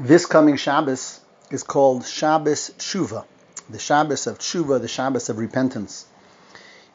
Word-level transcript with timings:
This 0.00 0.26
coming 0.26 0.56
Shabbos 0.56 1.18
is 1.50 1.64
called 1.64 2.06
Shabbos 2.06 2.70
Tshuva, 2.78 3.24
the 3.68 3.80
Shabbos 3.80 4.28
of 4.28 4.38
Tshuva, 4.38 4.80
the 4.80 4.86
Shabbos 4.86 5.28
of 5.28 5.38
repentance. 5.38 6.06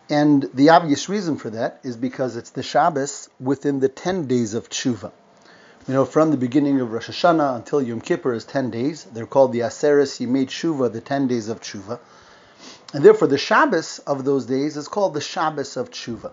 And 0.09 0.49
the 0.53 0.69
obvious 0.69 1.09
reason 1.09 1.35
for 1.35 1.49
that 1.49 1.81
is 1.83 1.97
because 1.97 2.37
it's 2.37 2.51
the 2.51 2.63
Shabbos 2.63 3.27
within 3.41 3.81
the 3.81 3.89
10 3.89 4.27
days 4.27 4.53
of 4.53 4.69
Tshuva. 4.69 5.11
You 5.85 5.95
know, 5.95 6.05
from 6.05 6.31
the 6.31 6.37
beginning 6.37 6.79
of 6.79 6.93
Rosh 6.93 7.09
Hashanah 7.09 7.57
until 7.57 7.81
Yom 7.81 7.99
Kippur 7.99 8.33
is 8.33 8.45
10 8.45 8.69
days. 8.69 9.03
They're 9.03 9.25
called 9.25 9.51
the 9.51 9.59
Aseres 9.59 10.25
Yimei 10.25 10.45
Tshuva, 10.45 10.89
the 10.89 11.01
10 11.01 11.27
days 11.27 11.49
of 11.49 11.59
Tshuva. 11.59 11.99
And 12.93 13.03
therefore, 13.03 13.27
the 13.27 13.37
Shabbos 13.37 13.99
of 14.07 14.23
those 14.23 14.45
days 14.45 14.77
is 14.77 14.87
called 14.87 15.13
the 15.13 15.19
Shabbos 15.19 15.75
of 15.75 15.91
Tshuva. 15.91 16.31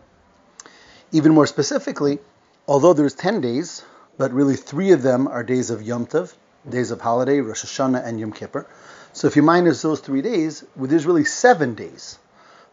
Even 1.11 1.35
more 1.35 1.49
specifically, 1.49 2.21
although 2.69 2.93
there's 2.93 3.15
10 3.15 3.41
days, 3.41 3.83
but 4.17 4.33
really 4.33 4.55
three 4.55 4.93
of 4.93 5.03
them 5.03 5.27
are 5.27 5.43
days 5.43 5.71
of 5.71 5.83
Yom 5.83 6.07
Tov, 6.07 6.33
days 6.69 6.91
of 6.91 7.01
holiday, 7.01 7.41
Rosh 7.41 7.65
Hashanah 7.65 8.05
and 8.05 8.21
Yom 8.21 8.33
Kippur. 8.33 8.67
So 9.13 9.27
if 9.27 9.37
you 9.37 9.43
minus 9.43 9.83
those 9.83 10.01
three 10.01 10.23
days, 10.23 10.65
well, 10.77 10.87
there's 10.89 11.07
really 11.07 11.25
seven 11.25 11.75
days. 11.75 12.19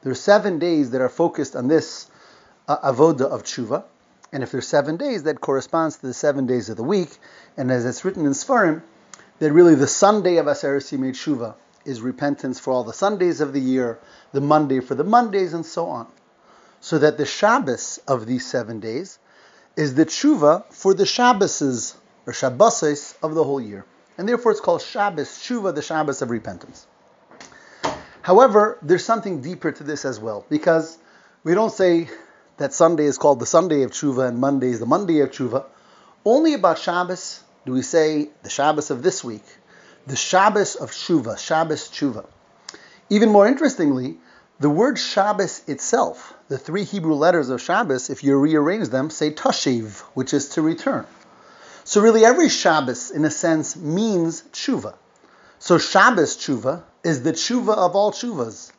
There 0.04 0.12
are 0.12 0.16
seven 0.16 0.60
days 0.60 0.92
that 0.92 1.02
are 1.02 1.10
focused 1.10 1.56
on 1.56 1.68
this 1.68 2.10
uh, 2.68 2.78
avoda 2.92 3.22
of 3.22 3.44
tshuva. 3.44 3.84
And 4.32 4.44
if 4.44 4.52
there's 4.52 4.68
seven 4.68 4.98
days, 4.98 5.24
that 5.24 5.42
corresponds 5.42 5.98
to 5.98 6.08
the 6.08 6.14
seven 6.14 6.46
days 6.46 6.70
of 6.70 6.78
the 6.78 6.84
week. 6.84 7.18
And 7.56 7.72
as 7.72 7.86
it's 7.86 8.04
written 8.04 8.26
in 8.26 8.34
Sfarim, 8.34 8.82
that 9.40 9.52
really 9.52 9.76
the 9.76 9.88
Sunday 9.88 10.38
of 10.38 10.48
Aseret 10.48 10.92
Yimei 10.92 11.12
Tshuva 11.12 11.56
is 11.86 12.02
repentance 12.02 12.60
for 12.60 12.74
all 12.74 12.84
the 12.84 12.94
Sundays 12.94 13.40
of 13.40 13.54
the 13.54 13.62
year, 13.62 14.00
the 14.34 14.42
Monday 14.42 14.82
for 14.82 14.96
the 14.96 15.04
Mondays, 15.04 15.54
and 15.54 15.66
so 15.66 15.88
on. 15.88 16.08
So 16.82 17.00
that 17.00 17.18
the 17.18 17.26
Shabbos 17.26 18.00
of 18.08 18.26
these 18.26 18.46
seven 18.46 18.80
days 18.80 19.18
is 19.76 19.96
the 19.96 20.06
tshuva 20.06 20.66
for 20.74 20.94
the 20.94 21.06
Shabboses 21.06 21.96
or 22.28 22.34
Shabbosis 22.34 23.16
of 23.24 23.34
the 23.34 23.44
whole 23.44 23.62
year. 23.62 23.86
And 24.18 24.28
therefore 24.28 24.52
it's 24.52 24.62
called 24.62 24.82
Shabbos, 24.82 25.30
Tshuva, 25.30 25.74
the 25.74 25.82
Shabbos 25.82 26.22
of 26.22 26.30
repentance. 26.30 26.86
However, 28.22 28.78
there's 28.82 29.06
something 29.06 29.42
deeper 29.42 29.72
to 29.72 29.84
this 29.84 30.04
as 30.04 30.20
well, 30.20 30.46
because 30.50 30.98
we 31.44 31.54
don't 31.54 31.72
say 31.72 32.10
that 32.58 32.74
Sunday 32.74 33.06
is 33.06 33.18
called 33.18 33.40
the 33.40 33.46
Sunday 33.46 33.84
of 33.84 33.92
Tshuva 33.92 34.28
and 34.28 34.40
Monday 34.40 34.70
is 34.70 34.80
the 34.80 34.86
Monday 34.86 35.22
of 35.22 35.32
Tshuva. 35.32 35.66
Only 36.26 36.54
about 36.54 36.78
Shabbos 36.78 37.42
do 37.66 37.72
we 37.72 37.82
say 37.82 38.30
the 38.44 38.50
Shabbos 38.50 38.92
of 38.92 39.02
this 39.02 39.24
week, 39.24 39.46
the 40.08 40.18
Shabbos 40.18 40.76
of 40.76 40.92
Tshuva, 40.92 41.38
Shabbos 41.38 41.88
Tshuva. 41.90 42.26
Even 43.10 43.30
more 43.30 43.48
interestingly, 43.48 44.18
the 44.60 44.70
word 44.70 45.00
Shabbos 45.00 45.62
itself, 45.68 46.34
the 46.50 46.58
three 46.58 46.84
Hebrew 46.84 47.14
letters 47.14 47.50
of 47.50 47.62
Shabbos, 47.62 48.10
if 48.10 48.24
you 48.24 48.36
rearrange 48.38 48.90
them, 48.90 49.10
say 49.10 49.32
Tashiv, 49.32 50.00
which 50.16 50.34
is 50.34 50.50
to 50.50 50.62
return. 50.62 51.06
So 51.88 52.02
really 52.02 52.26
every 52.26 52.50
Shabbos, 52.50 53.12
in 53.12 53.24
a 53.24 53.32
sense, 53.32 53.78
means 53.78 54.42
tshuva. 54.52 54.96
So 55.58 55.78
Shabbos 55.78 56.36
tshuva 56.36 56.84
is 57.02 57.24
the 57.24 57.32
tshuva 57.32 57.78
of 57.78 57.96
all 57.96 58.12
tshuvas. 58.12 58.74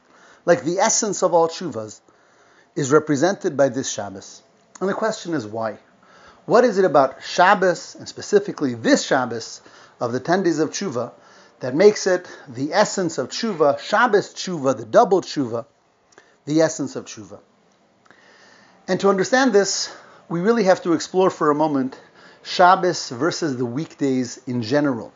Like 0.44 0.62
the 0.62 0.78
essence 0.80 1.22
of 1.22 1.32
all 1.32 1.48
tshuvas 1.48 2.00
is 2.76 2.92
represented 2.92 3.56
by 3.56 3.70
this 3.70 3.88
Shabbos. 3.88 4.42
And 4.78 4.90
the 4.90 4.94
question 4.94 5.32
is 5.32 5.46
why? 5.46 5.78
What 6.44 6.64
is 6.64 6.76
it 6.76 6.84
about 6.84 7.22
Shabbos, 7.22 7.94
and 7.94 8.06
specifically 8.06 8.74
this 8.74 9.04
Shabbos 9.04 9.62
of 10.00 10.12
the 10.12 10.20
10 10.20 10.42
days 10.42 10.58
of 10.58 10.68
tshuva, 10.68 11.12
that 11.60 11.74
makes 11.74 12.06
it 12.06 12.28
the 12.46 12.74
essence 12.74 13.16
of 13.16 13.30
tshuva, 13.30 13.78
Shabbos 13.78 14.34
tshuva, 14.34 14.76
the 14.76 14.84
double 14.84 15.22
tshuva, 15.22 15.64
the 16.44 16.60
essence 16.60 16.94
of 16.94 17.06
tshuva? 17.06 17.40
And 18.86 19.00
to 19.00 19.08
understand 19.08 19.54
this, 19.54 19.96
we 20.28 20.40
really 20.40 20.64
have 20.64 20.82
to 20.82 20.92
explore 20.92 21.30
for 21.30 21.50
a 21.50 21.54
moment 21.54 21.98
Shabbos 22.42 23.10
versus 23.10 23.56
the 23.56 23.66
weekdays 23.66 24.40
in 24.46 24.62
general. 24.62 25.12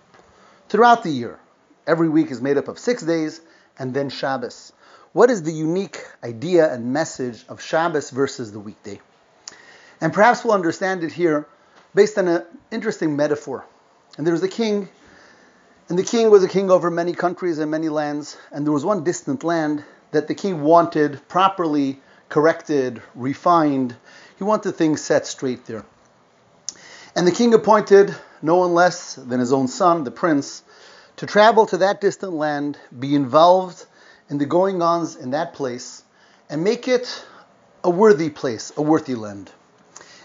Throughout 0.68 1.02
the 1.02 1.10
year, 1.10 1.38
every 1.86 2.08
week 2.08 2.30
is 2.30 2.40
made 2.40 2.58
up 2.58 2.68
of 2.68 2.78
six 2.78 3.02
days 3.02 3.40
and 3.78 3.94
then 3.94 4.10
Shabbos. 4.10 4.72
What 5.12 5.30
is 5.30 5.42
the 5.42 5.52
unique 5.52 5.98
idea 6.24 6.72
and 6.72 6.92
message 6.92 7.44
of 7.48 7.60
Shabbos 7.60 8.10
versus 8.10 8.52
the 8.52 8.60
weekday? 8.60 9.00
And 10.00 10.12
perhaps 10.12 10.44
we'll 10.44 10.54
understand 10.54 11.04
it 11.04 11.12
here 11.12 11.46
based 11.94 12.18
on 12.18 12.28
an 12.28 12.44
interesting 12.70 13.16
metaphor. 13.16 13.64
And 14.16 14.26
there 14.26 14.32
was 14.32 14.42
a 14.42 14.48
king, 14.48 14.88
and 15.88 15.98
the 15.98 16.02
king 16.02 16.30
was 16.30 16.42
a 16.42 16.48
king 16.48 16.70
over 16.70 16.90
many 16.90 17.12
countries 17.12 17.58
and 17.58 17.70
many 17.70 17.88
lands, 17.88 18.36
and 18.50 18.64
there 18.64 18.72
was 18.72 18.84
one 18.84 19.04
distant 19.04 19.44
land 19.44 19.84
that 20.10 20.28
the 20.28 20.34
king 20.34 20.62
wanted 20.62 21.20
properly 21.28 22.00
corrected, 22.28 23.02
refined. 23.14 23.94
He 24.38 24.44
wanted 24.44 24.72
things 24.72 25.02
set 25.02 25.26
straight 25.26 25.66
there. 25.66 25.84
And 27.14 27.26
the 27.26 27.32
king 27.32 27.52
appointed 27.52 28.14
no 28.40 28.56
one 28.56 28.74
less 28.74 29.14
than 29.14 29.38
his 29.38 29.52
own 29.52 29.68
son, 29.68 30.04
the 30.04 30.10
prince, 30.10 30.62
to 31.16 31.26
travel 31.26 31.66
to 31.66 31.76
that 31.78 32.00
distant 32.00 32.32
land, 32.32 32.78
be 32.98 33.14
involved 33.14 33.84
in 34.30 34.38
the 34.38 34.46
going 34.46 34.80
ons 34.80 35.14
in 35.16 35.30
that 35.32 35.52
place, 35.52 36.02
and 36.48 36.64
make 36.64 36.88
it 36.88 37.24
a 37.84 37.90
worthy 37.90 38.30
place, 38.30 38.72
a 38.76 38.82
worthy 38.82 39.14
land. 39.14 39.50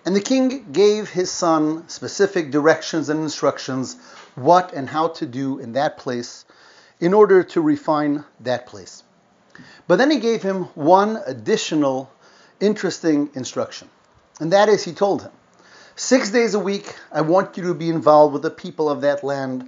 And 0.06 0.16
the 0.16 0.22
king 0.22 0.72
gave 0.72 1.10
his 1.10 1.30
son 1.30 1.90
specific 1.90 2.52
directions 2.52 3.10
and 3.10 3.20
instructions 3.22 3.98
what 4.36 4.72
and 4.72 4.88
how 4.88 5.10
to 5.10 5.26
do 5.26 5.60
in 5.60 5.74
that 5.74 5.98
place 5.98 6.46
in 7.02 7.14
order 7.14 7.44
to 7.44 7.62
refine 7.62 8.24
that 8.40 8.66
place. 8.66 9.04
But 9.88 9.98
then 9.98 10.10
he 10.10 10.20
gave 10.20 10.42
him 10.42 10.66
one 10.76 11.20
additional 11.26 12.10
interesting 12.62 13.30
instruction. 13.34 13.90
And 14.40 14.54
that 14.54 14.70
is, 14.70 14.86
he 14.86 14.94
told 14.94 15.24
him, 15.24 15.32
Six 16.00 16.30
days 16.30 16.54
a 16.54 16.60
week, 16.60 16.96
I 17.12 17.22
want 17.22 17.58
you 17.58 17.64
to 17.64 17.74
be 17.74 17.90
involved 17.90 18.32
with 18.32 18.44
the 18.44 18.52
people 18.52 18.88
of 18.88 19.02
that 19.02 19.24
land, 19.24 19.68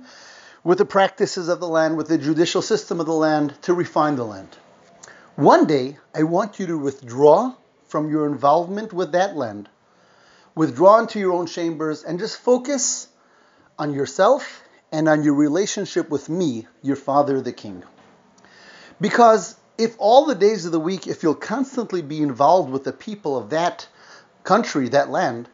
with 0.63 0.78
the 0.78 0.85
practices 0.85 1.50
of 1.50 1.59
the 1.59 1.67
land, 1.67 1.97
with 1.97 2.07
the 2.07 2.19
judicial 2.19 2.62
system 2.62 3.00
of 3.00 3.07
the 3.07 3.13
land 3.13 3.56
to 3.63 3.73
refine 3.73 4.16
the 4.16 4.23
land. 4.23 4.56
One 5.35 5.66
day, 5.66 5.97
I 6.13 6.22
want 6.22 6.59
you 6.59 6.67
to 6.67 6.78
withdraw 6.78 7.56
from 7.88 8.12
your 8.12 8.28
involvement 8.28 8.94
with 8.94 9.13
that 9.13 9.35
land, 9.35 9.69
withdraw 10.53 11.00
into 11.00 11.17
your 11.17 11.34
own 11.34 11.47
chambers, 11.47 12.03
and 12.03 12.19
just 12.19 12.38
focus 12.38 13.07
on 13.79 13.96
yourself 13.96 14.61
and 14.91 15.09
on 15.09 15.23
your 15.23 15.34
relationship 15.34 16.11
with 16.11 16.29
me, 16.29 16.67
your 16.84 16.96
father, 16.96 17.41
the 17.41 17.53
king. 17.53 17.81
Because 19.01 19.56
if 19.79 19.96
all 19.97 20.28
the 20.28 20.35
days 20.35 20.67
of 20.67 20.73
the 20.73 20.79
week, 20.79 21.07
if 21.07 21.23
you'll 21.23 21.34
constantly 21.34 22.03
be 22.03 22.22
involved 22.22 22.69
with 22.69 22.84
the 22.84 22.94
people 22.94 23.35
of 23.35 23.50
that 23.50 23.88
country, 24.44 24.90
that 24.90 25.09
land, 25.09 25.50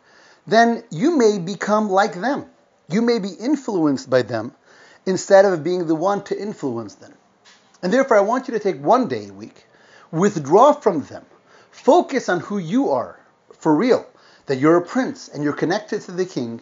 then 0.47 0.83
you 0.91 1.17
may 1.17 1.39
become 1.39 1.89
like 1.89 2.15
them. 2.15 2.45
You 2.89 3.01
may 3.01 3.19
be 3.19 3.29
influenced 3.29 4.09
by 4.09 4.21
them 4.21 4.53
instead 5.05 5.45
of 5.45 5.63
being 5.63 5.87
the 5.87 5.95
one 5.95 6.23
to 6.25 6.39
influence 6.39 6.95
them. 6.95 7.13
And 7.81 7.91
therefore, 7.91 8.17
I 8.17 8.21
want 8.21 8.47
you 8.47 8.53
to 8.53 8.59
take 8.59 8.81
one 8.81 9.07
day 9.07 9.27
a 9.27 9.33
week, 9.33 9.65
withdraw 10.11 10.73
from 10.73 11.03
them, 11.03 11.25
focus 11.71 12.29
on 12.29 12.39
who 12.39 12.57
you 12.57 12.91
are 12.91 13.19
for 13.57 13.75
real, 13.75 14.05
that 14.45 14.57
you're 14.57 14.77
a 14.77 14.85
prince 14.85 15.27
and 15.27 15.43
you're 15.43 15.53
connected 15.53 16.01
to 16.01 16.11
the 16.11 16.25
king, 16.25 16.61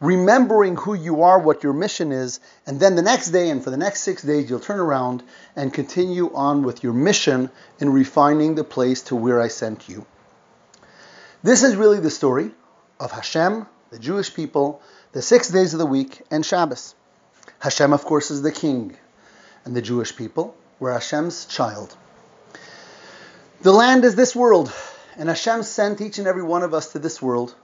remembering 0.00 0.76
who 0.76 0.94
you 0.94 1.22
are, 1.22 1.38
what 1.38 1.62
your 1.62 1.72
mission 1.72 2.12
is, 2.12 2.40
and 2.66 2.80
then 2.80 2.96
the 2.96 3.02
next 3.02 3.30
day 3.30 3.50
and 3.50 3.62
for 3.62 3.70
the 3.70 3.76
next 3.76 4.02
six 4.02 4.22
days, 4.22 4.50
you'll 4.50 4.60
turn 4.60 4.80
around 4.80 5.22
and 5.56 5.72
continue 5.72 6.34
on 6.34 6.62
with 6.62 6.82
your 6.82 6.92
mission 6.92 7.50
in 7.78 7.90
refining 7.90 8.54
the 8.54 8.64
place 8.64 9.02
to 9.02 9.16
where 9.16 9.40
I 9.40 9.48
sent 9.48 9.88
you. 9.88 10.04
This 11.42 11.62
is 11.62 11.76
really 11.76 12.00
the 12.00 12.10
story 12.10 12.50
of 13.02 13.10
Hashem, 13.10 13.66
the 13.90 13.98
Jewish 13.98 14.32
people, 14.32 14.80
the 15.10 15.22
six 15.22 15.48
days 15.48 15.74
of 15.74 15.80
the 15.80 15.86
week, 15.86 16.22
and 16.30 16.46
Shabbos. 16.46 16.94
Hashem, 17.58 17.92
of 17.92 18.04
course, 18.04 18.30
is 18.30 18.42
the 18.42 18.52
king, 18.52 18.96
and 19.64 19.74
the 19.74 19.82
Jewish 19.82 20.14
people 20.14 20.56
were 20.78 20.92
Hashem's 20.92 21.46
child. 21.46 21.96
The 23.62 23.72
land 23.72 24.04
is 24.04 24.14
this 24.14 24.36
world, 24.36 24.72
and 25.16 25.28
Hashem 25.28 25.64
sent 25.64 26.00
each 26.00 26.18
and 26.18 26.28
every 26.28 26.44
one 26.44 26.62
of 26.62 26.74
us 26.74 26.92
to 26.92 27.00
this 27.00 27.20
world, 27.20 27.56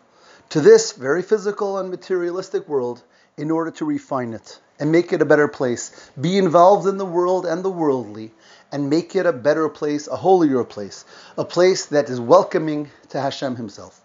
to 0.51 0.61
this 0.61 0.93
very 0.93 1.23
physical 1.23 1.79
and 1.79 1.89
materialistic 1.89 2.69
world, 2.69 3.05
in 3.37 3.53
order 3.53 3.71
to 3.71 3.85
refine 3.85 4.33
it 4.33 4.59
and 4.81 4.91
make 4.91 5.13
it 5.13 5.23
a 5.23 5.25
better 5.25 5.47
place. 5.47 6.11
Be 6.21 6.37
involved 6.37 6.89
in 6.89 6.97
the 6.97 7.07
world 7.07 7.47
and 7.47 7.65
the 7.65 7.71
worldly, 7.71 8.33
and 8.73 8.91
make 8.91 9.15
it 9.15 9.25
a 9.25 9.33
better 9.33 9.69
place, 9.69 10.09
a 10.09 10.17
holier 10.17 10.65
place, 10.65 11.05
a 11.37 11.45
place 11.45 11.87
that 11.87 12.11
is 12.11 12.19
welcoming 12.19 12.91
to 13.11 13.21
Hashem 13.21 13.55
Himself. 13.55 14.01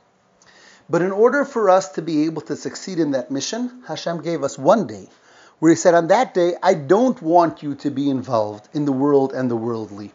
But 0.90 1.02
in 1.02 1.12
order 1.12 1.46
for 1.46 1.70
us 1.70 1.90
to 1.94 2.02
be 2.02 2.26
able 2.26 2.42
to 2.44 2.56
succeed 2.56 3.00
in 3.00 3.12
that 3.12 3.32
mission, 3.32 3.84
Hashem 3.88 4.22
gave 4.22 4.44
us 4.44 4.58
one 4.58 4.86
day 4.86 5.10
where 5.60 5.72
He 5.72 5.76
said, 5.76 5.94
On 5.94 6.08
that 6.08 6.34
day, 6.34 6.56
I 6.62 6.74
don't 6.74 7.22
want 7.22 7.64
you 7.64 7.76
to 7.76 7.90
be 7.90 8.10
involved 8.10 8.68
in 8.74 8.86
the 8.86 8.92
world 8.92 9.32
and 9.34 9.50
the 9.50 9.56
worldly. 9.56 10.12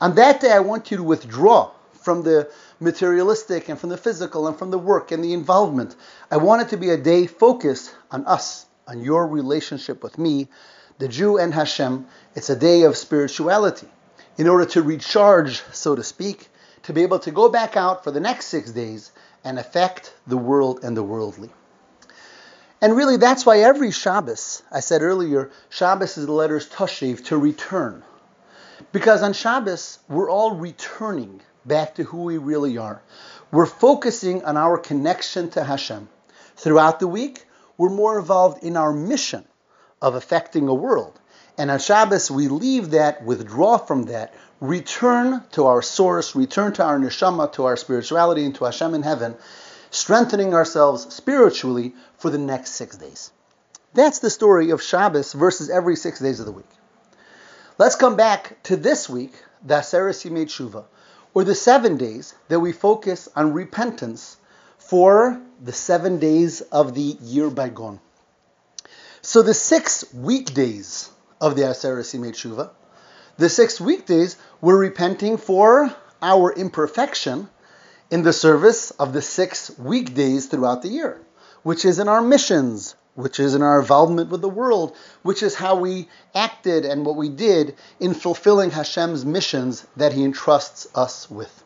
On 0.00 0.14
that 0.14 0.40
day, 0.40 0.50
I 0.50 0.60
want 0.60 0.90
you 0.90 0.96
to 0.96 1.02
withdraw 1.02 1.70
from 2.00 2.22
the 2.22 2.50
materialistic 2.80 3.68
and 3.68 3.78
from 3.78 3.90
the 3.90 3.96
physical 3.96 4.48
and 4.48 4.58
from 4.58 4.70
the 4.70 4.78
work 4.78 5.12
and 5.12 5.22
the 5.22 5.32
involvement. 5.32 5.94
I 6.30 6.38
want 6.38 6.62
it 6.62 6.68
to 6.70 6.76
be 6.76 6.90
a 6.90 6.96
day 6.96 7.26
focused 7.26 7.94
on 8.10 8.26
us, 8.26 8.66
on 8.88 9.00
your 9.00 9.26
relationship 9.26 10.02
with 10.02 10.18
me, 10.18 10.48
the 10.98 11.06
Jew 11.06 11.38
and 11.38 11.54
Hashem. 11.54 12.06
It's 12.34 12.50
a 12.50 12.56
day 12.56 12.82
of 12.82 12.96
spirituality. 12.96 13.88
In 14.38 14.48
order 14.48 14.64
to 14.66 14.82
recharge, 14.82 15.62
so 15.72 15.94
to 15.94 16.02
speak, 16.02 16.48
to 16.84 16.92
be 16.92 17.02
able 17.02 17.20
to 17.20 17.30
go 17.30 17.48
back 17.48 17.76
out 17.76 18.02
for 18.02 18.10
the 18.10 18.20
next 18.20 18.46
six 18.46 18.70
days 18.72 19.12
and 19.44 19.58
affect 19.58 20.14
the 20.26 20.36
world 20.36 20.80
and 20.82 20.96
the 20.96 21.02
worldly. 21.02 21.50
And 22.80 22.96
really, 22.96 23.16
that's 23.16 23.46
why 23.46 23.58
every 23.60 23.92
Shabbos, 23.92 24.62
I 24.70 24.80
said 24.80 25.02
earlier, 25.02 25.50
Shabbos 25.70 26.18
is 26.18 26.26
the 26.26 26.32
letters 26.32 26.68
Toshev, 26.68 27.24
to 27.26 27.38
return. 27.38 28.02
Because 28.90 29.22
on 29.22 29.32
Shabbos, 29.32 30.00
we're 30.08 30.30
all 30.30 30.56
returning 30.56 31.40
back 31.64 31.94
to 31.94 32.02
who 32.02 32.24
we 32.24 32.38
really 32.38 32.78
are. 32.78 33.00
We're 33.52 33.66
focusing 33.66 34.44
on 34.44 34.56
our 34.56 34.78
connection 34.78 35.50
to 35.50 35.62
Hashem. 35.62 36.08
Throughout 36.56 36.98
the 36.98 37.06
week, 37.06 37.46
we're 37.78 37.90
more 37.90 38.18
involved 38.18 38.64
in 38.64 38.76
our 38.76 38.92
mission 38.92 39.44
of 40.00 40.16
affecting 40.16 40.68
a 40.68 40.74
world. 40.74 41.20
And 41.56 41.70
on 41.70 41.78
Shabbos, 41.78 42.30
we 42.30 42.48
leave 42.48 42.90
that, 42.90 43.24
withdraw 43.24 43.76
from 43.78 44.04
that, 44.04 44.34
return 44.62 45.42
to 45.50 45.66
our 45.66 45.82
source, 45.82 46.36
return 46.36 46.72
to 46.72 46.84
our 46.84 46.96
neshama, 46.96 47.52
to 47.52 47.64
our 47.64 47.76
spirituality, 47.76 48.44
and 48.44 48.54
to 48.54 48.64
Hashem 48.64 48.94
in 48.94 49.02
heaven, 49.02 49.34
strengthening 49.90 50.54
ourselves 50.54 51.12
spiritually 51.12 51.94
for 52.18 52.30
the 52.30 52.38
next 52.38 52.70
six 52.70 52.96
days. 52.96 53.32
That's 53.92 54.20
the 54.20 54.30
story 54.30 54.70
of 54.70 54.80
Shabbos 54.80 55.32
versus 55.32 55.68
every 55.68 55.96
six 55.96 56.20
days 56.20 56.38
of 56.38 56.46
the 56.46 56.52
week. 56.52 56.70
Let's 57.76 57.96
come 57.96 58.14
back 58.14 58.62
to 58.64 58.76
this 58.76 59.08
week, 59.08 59.32
the 59.64 59.74
Aseres 59.74 60.24
Yimei 60.24 60.46
Tshuva, 60.46 60.84
or 61.34 61.42
the 61.42 61.56
seven 61.56 61.96
days 61.96 62.32
that 62.46 62.60
we 62.60 62.70
focus 62.70 63.28
on 63.34 63.54
repentance 63.54 64.36
for 64.78 65.40
the 65.60 65.72
seven 65.72 66.20
days 66.20 66.60
of 66.60 66.94
the 66.94 67.16
year 67.20 67.50
bygone. 67.50 67.98
So 69.22 69.42
the 69.42 69.54
six 69.54 70.04
weekdays 70.14 71.10
of 71.40 71.56
the 71.56 71.62
Aseres 71.62 72.14
Yimei 72.14 72.30
Tshuva, 72.30 72.70
the 73.36 73.48
six 73.48 73.80
weekdays 73.80 74.36
we're 74.60 74.78
repenting 74.78 75.36
for 75.36 75.94
our 76.20 76.52
imperfection 76.52 77.48
in 78.10 78.22
the 78.22 78.32
service 78.32 78.90
of 78.92 79.12
the 79.12 79.22
six 79.22 79.76
weekdays 79.78 80.46
throughout 80.46 80.82
the 80.82 80.88
year, 80.88 81.20
which 81.62 81.84
is 81.84 81.98
in 81.98 82.08
our 82.08 82.20
missions, 82.20 82.94
which 83.14 83.40
is 83.40 83.54
in 83.54 83.62
our 83.62 83.80
involvement 83.80 84.30
with 84.30 84.40
the 84.40 84.48
world, 84.48 84.96
which 85.22 85.42
is 85.42 85.54
how 85.54 85.76
we 85.76 86.08
acted 86.34 86.84
and 86.84 87.04
what 87.04 87.16
we 87.16 87.28
did 87.28 87.74
in 88.00 88.14
fulfilling 88.14 88.70
Hashem's 88.70 89.24
missions 89.24 89.86
that 89.96 90.12
He 90.12 90.24
entrusts 90.24 90.86
us 90.94 91.30
with. 91.30 91.64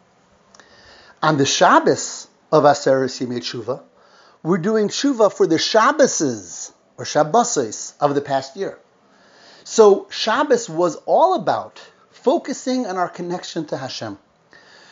On 1.23 1.37
the 1.37 1.47
Shabbos 1.47 2.29
of 2.53 2.65
Aseres 2.65 3.21
Yimei 3.21 3.39
Tshuva, 3.39 3.83
we're 4.43 4.59
doing 4.59 4.89
tshuva 4.89 5.33
for 5.33 5.47
the 5.47 5.57
Shabboses 5.57 6.73
or 6.97 7.05
Shabbosos 7.05 7.95
of 8.01 8.15
the 8.15 8.21
past 8.21 8.57
year. 8.57 8.79
So 9.69 10.07
Shabbos 10.11 10.71
was 10.71 10.95
all 11.07 11.35
about 11.35 11.83
focusing 12.11 12.87
on 12.87 12.97
our 12.97 13.09
connection 13.09 13.67
to 13.67 13.77
Hashem. 13.77 14.17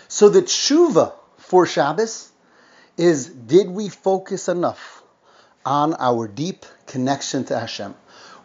So 0.09 0.29
the 0.29 0.43
tshuva 0.43 1.13
for 1.37 1.65
Shabbos 1.65 2.33
is 2.97 3.27
did 3.29 3.71
we 3.71 3.89
focus 3.89 4.49
enough 4.49 5.05
on 5.65 5.95
our 6.01 6.27
deep 6.27 6.67
connection 6.89 7.45
to 7.45 7.61
Hashem? 7.61 7.95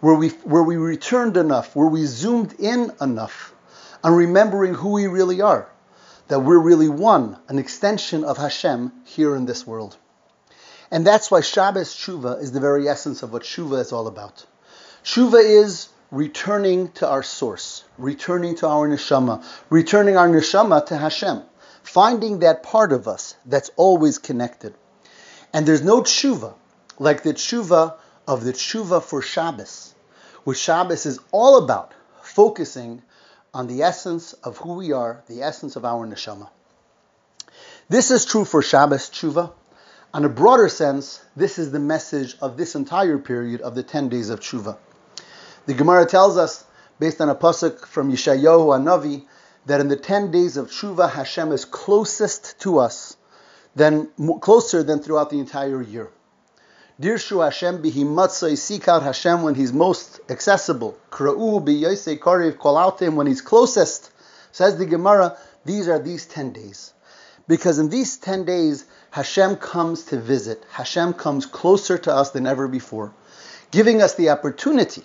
Where 0.01 0.13
we, 0.13 0.29
where 0.45 0.61
we 0.61 0.77
returned 0.77 1.35
enough, 1.35 1.75
where 1.75 1.87
we 1.87 2.05
zoomed 2.05 2.53
in 2.59 2.91
enough 3.01 3.51
on 4.03 4.13
remembering 4.13 4.75
who 4.75 4.91
we 4.91 5.07
really 5.07 5.41
are, 5.41 5.67
that 6.27 6.41
we're 6.41 6.59
really 6.59 6.89
one, 6.89 7.39
an 7.47 7.57
extension 7.57 8.23
of 8.23 8.37
Hashem 8.37 8.91
here 9.03 9.35
in 9.35 9.47
this 9.47 9.65
world. 9.65 9.97
And 10.91 11.07
that's 11.07 11.31
why 11.31 11.41
Shabbos 11.41 11.91
Tshuva 11.95 12.39
is 12.39 12.51
the 12.51 12.59
very 12.59 12.87
essence 12.87 13.23
of 13.23 13.33
what 13.33 13.41
Tshuva 13.41 13.79
is 13.81 13.91
all 13.91 14.05
about. 14.05 14.45
Tshuva 15.03 15.43
is 15.43 15.89
returning 16.11 16.91
to 16.93 17.07
our 17.07 17.23
source, 17.23 17.83
returning 17.97 18.55
to 18.55 18.67
our 18.67 18.87
neshama, 18.87 19.43
returning 19.69 20.17
our 20.17 20.27
neshama 20.27 20.85
to 20.87 20.97
Hashem, 20.97 21.41
finding 21.83 22.39
that 22.39 22.63
part 22.63 22.91
of 22.91 23.07
us 23.07 23.35
that's 23.45 23.69
always 23.75 24.17
connected. 24.17 24.73
And 25.53 25.65
there's 25.65 25.83
no 25.83 26.01
tshuva 26.01 26.53
like 26.97 27.23
the 27.23 27.33
tshuva 27.33 27.95
of 28.27 28.43
the 28.43 28.53
tshuva 28.53 29.01
for 29.03 29.21
Shabbos, 29.21 29.93
which 30.43 30.59
Shabbos 30.59 31.05
is 31.05 31.19
all 31.31 31.63
about 31.63 31.93
focusing 32.21 33.01
on 33.53 33.67
the 33.67 33.83
essence 33.83 34.33
of 34.33 34.57
who 34.57 34.73
we 34.73 34.91
are, 34.91 35.23
the 35.27 35.41
essence 35.41 35.75
of 35.75 35.85
our 35.85 36.05
neshama. 36.05 36.49
This 37.87 38.11
is 38.11 38.25
true 38.25 38.45
for 38.45 38.61
Shabbos 38.61 39.09
tshuva. 39.09 39.51
On 40.13 40.25
a 40.25 40.29
broader 40.29 40.69
sense, 40.69 41.23
this 41.35 41.59
is 41.59 41.71
the 41.71 41.79
message 41.79 42.35
of 42.41 42.57
this 42.57 42.75
entire 42.75 43.17
period 43.17 43.61
of 43.61 43.75
the 43.75 43.83
10 43.83 44.09
days 44.09 44.29
of 44.29 44.39
tshuva. 44.39 44.77
The 45.69 45.75
Gemara 45.75 46.07
tells 46.07 46.35
us, 46.35 46.63
based 46.97 47.21
on 47.21 47.29
a 47.29 47.35
pasuk 47.35 47.85
from 47.85 48.11
Yeshayahu 48.11 48.73
Hanavi, 48.73 49.25
that 49.67 49.79
in 49.79 49.87
the 49.87 49.95
10 49.95 50.31
days 50.31 50.57
of 50.57 50.71
tshuva, 50.71 51.11
Hashem 51.11 51.51
is 51.51 51.63
closest 51.63 52.59
to 52.61 52.79
us, 52.79 53.15
than, 53.75 54.09
closer 54.41 54.81
than 54.81 54.97
throughout 54.97 55.29
the 55.29 55.37
entire 55.37 55.79
year. 55.79 56.09
Dirshu 56.99 57.43
Hashem 57.43 57.83
bihimatzai, 57.83 58.57
seek 58.57 58.87
out 58.87 59.03
Hashem 59.03 59.43
when 59.43 59.53
He's 59.53 59.71
most 59.71 60.19
accessible. 60.27 60.97
Kra'u 61.11 61.63
biyosei 61.63 62.17
kariv, 62.17 62.57
call 62.57 62.75
out 62.75 62.97
to 62.97 63.05
Him 63.05 63.15
when 63.15 63.27
He's 63.27 63.41
closest. 63.41 64.09
Says 64.51 64.79
the 64.79 64.87
Gemara, 64.87 65.37
these 65.65 65.87
are 65.87 65.99
these 65.99 66.25
10 66.25 66.51
days. 66.51 66.93
Because 67.47 67.77
in 67.77 67.89
these 67.89 68.17
10 68.17 68.43
days, 68.43 68.85
Hashem 69.11 69.57
comes 69.57 70.05
to 70.05 70.19
visit. 70.19 70.63
Hashem 70.71 71.13
comes 71.13 71.45
closer 71.45 71.99
to 71.99 72.11
us 72.11 72.31
than 72.31 72.47
ever 72.47 72.67
before, 72.67 73.13
giving 73.69 74.01
us 74.01 74.15
the 74.15 74.31
opportunity 74.31 75.03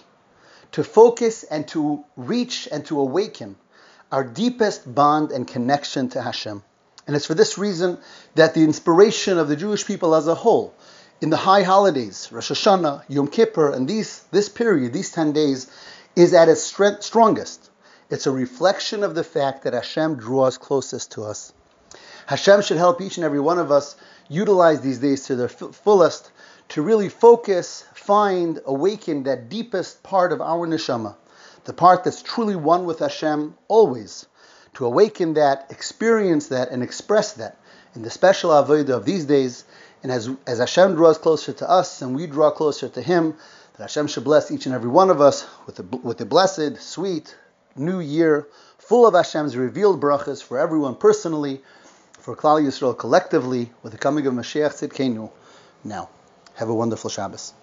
to 0.74 0.82
focus 0.82 1.44
and 1.44 1.68
to 1.68 2.04
reach 2.16 2.66
and 2.70 2.84
to 2.84 2.98
awaken 2.98 3.54
our 4.10 4.24
deepest 4.24 4.92
bond 4.92 5.30
and 5.30 5.46
connection 5.46 6.08
to 6.08 6.20
Hashem. 6.20 6.64
And 7.06 7.14
it's 7.14 7.26
for 7.26 7.34
this 7.34 7.56
reason 7.56 7.98
that 8.34 8.54
the 8.54 8.64
inspiration 8.64 9.38
of 9.38 9.46
the 9.46 9.54
Jewish 9.54 9.86
people 9.86 10.16
as 10.16 10.26
a 10.26 10.34
whole 10.34 10.74
in 11.20 11.30
the 11.30 11.36
high 11.36 11.62
holidays, 11.62 12.28
Rosh 12.32 12.50
Hashanah, 12.50 13.04
Yom 13.06 13.28
Kippur, 13.28 13.70
and 13.70 13.86
these, 13.86 14.24
this 14.32 14.48
period, 14.48 14.92
these 14.92 15.12
10 15.12 15.32
days, 15.32 15.70
is 16.16 16.34
at 16.34 16.48
its 16.48 16.64
strongest. 17.00 17.70
It's 18.10 18.26
a 18.26 18.32
reflection 18.32 19.04
of 19.04 19.14
the 19.14 19.22
fact 19.22 19.62
that 19.62 19.74
Hashem 19.74 20.16
draws 20.16 20.58
closest 20.58 21.12
to 21.12 21.22
us. 21.22 21.52
Hashem 22.26 22.62
should 22.62 22.78
help 22.78 23.00
each 23.00 23.16
and 23.16 23.24
every 23.24 23.40
one 23.40 23.60
of 23.60 23.70
us 23.70 23.94
utilize 24.28 24.80
these 24.80 24.98
days 24.98 25.26
to 25.26 25.36
their 25.36 25.48
fullest 25.48 26.32
to 26.70 26.82
really 26.82 27.08
focus, 27.08 27.84
find, 28.04 28.60
awaken 28.66 29.22
that 29.24 29.48
deepest 29.48 30.02
part 30.02 30.32
of 30.32 30.40
our 30.40 30.66
neshama, 30.66 31.16
the 31.64 31.72
part 31.72 32.04
that's 32.04 32.22
truly 32.22 32.54
one 32.54 32.84
with 32.84 32.98
Hashem 32.98 33.54
always, 33.68 34.26
to 34.74 34.84
awaken 34.84 35.34
that, 35.34 35.66
experience 35.70 36.48
that, 36.48 36.70
and 36.70 36.82
express 36.82 37.32
that 37.34 37.56
in 37.94 38.02
the 38.02 38.10
special 38.10 38.50
avodah 38.50 38.90
of 38.90 39.04
these 39.04 39.24
days 39.24 39.64
and 40.02 40.12
as, 40.12 40.28
as 40.46 40.58
Hashem 40.58 40.96
draws 40.96 41.16
closer 41.16 41.54
to 41.54 41.70
us 41.70 42.02
and 42.02 42.14
we 42.14 42.26
draw 42.26 42.50
closer 42.50 42.90
to 42.90 43.00
Him, 43.00 43.34
that 43.72 43.84
Hashem 43.84 44.08
should 44.08 44.24
bless 44.24 44.50
each 44.50 44.66
and 44.66 44.74
every 44.74 44.90
one 44.90 45.08
of 45.08 45.22
us 45.22 45.46
with 45.64 45.78
a, 45.78 45.82
with 45.82 46.20
a 46.20 46.26
blessed, 46.26 46.76
sweet 46.76 47.34
new 47.74 48.00
year, 48.00 48.46
full 48.76 49.06
of 49.06 49.14
Hashem's 49.14 49.56
revealed 49.56 50.00
brachas 50.00 50.42
for 50.42 50.58
everyone 50.58 50.96
personally, 50.96 51.62
for 52.20 52.36
Klal 52.36 52.62
Yisrael 52.62 52.96
collectively, 52.96 53.72
with 53.82 53.92
the 53.92 53.98
coming 53.98 54.26
of 54.26 54.34
Mashiach 54.34 54.74
Tzidkenu. 54.74 55.30
Now, 55.82 56.10
have 56.56 56.68
a 56.68 56.74
wonderful 56.74 57.08
Shabbos. 57.08 57.54